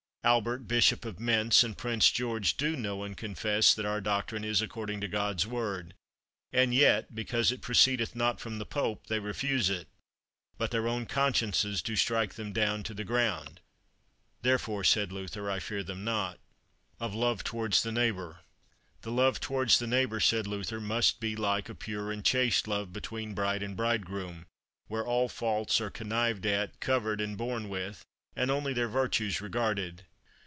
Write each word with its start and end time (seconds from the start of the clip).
Albert, 0.23 0.67
Bishop 0.67 1.03
of 1.03 1.19
Mentz, 1.19 1.63
and 1.63 1.75
Prince 1.75 2.11
George 2.11 2.55
do 2.55 2.75
know 2.75 3.01
and 3.01 3.17
confess 3.17 3.73
that 3.73 3.87
our 3.87 3.99
doctrine 3.99 4.45
is 4.45 4.61
according 4.61 5.01
to 5.01 5.07
God's 5.07 5.47
Word, 5.47 5.95
and 6.53 6.75
yet, 6.75 7.15
because 7.15 7.51
it 7.51 7.63
proceedeth 7.63 8.15
not 8.15 8.39
from 8.39 8.59
the 8.59 8.65
Pope, 8.67 9.07
they 9.07 9.17
refuse 9.19 9.67
it; 9.67 9.87
but 10.59 10.69
their 10.69 10.87
own 10.87 11.07
consciences 11.07 11.81
do 11.81 11.95
strike 11.95 12.35
them 12.35 12.53
down 12.53 12.83
to 12.83 12.93
the 12.93 13.03
ground, 13.03 13.61
therefore, 14.43 14.83
said 14.83 15.11
Luther, 15.11 15.49
I 15.49 15.57
fear 15.59 15.81
them 15.81 16.03
not. 16.03 16.39
Of 16.99 17.13
the 17.13 17.17
Love 17.17 17.43
towards 17.43 17.81
the 17.81 17.91
Neighbour. 17.91 18.41
The 19.01 19.11
love 19.11 19.39
towards 19.39 19.79
the 19.79 19.87
neighbour, 19.87 20.19
said 20.19 20.45
Luther, 20.45 20.79
must 20.79 21.19
be 21.19 21.35
like 21.35 21.67
a 21.67 21.73
pure 21.73 22.11
and 22.11 22.23
chaste 22.23 22.67
love 22.67 22.93
between 22.93 23.33
bride 23.33 23.63
and 23.63 23.75
bridegroom, 23.75 24.45
where 24.85 25.03
all 25.03 25.27
faults 25.27 25.81
are 25.81 25.89
connived 25.89 26.45
at, 26.45 26.79
covered, 26.79 27.19
and 27.21 27.35
borne 27.39 27.69
with, 27.69 28.03
and 28.35 28.51
only 28.51 28.71
their 28.73 28.87
virtues 28.87 29.41
regarded. 29.41 30.05